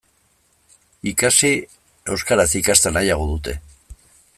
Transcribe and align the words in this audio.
Ikasi, 1.11 1.51
euskaraz 2.15 2.49
ikastea 2.65 2.97
nahiago 2.97 3.33
dute. 3.35 3.61